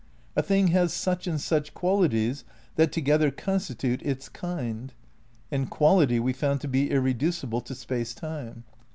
[0.35, 2.43] A thing has such and such qualities
[2.75, 4.91] that together constitute its kind.
[5.51, 8.63] And qual ity we found to be irreducible to Space Time.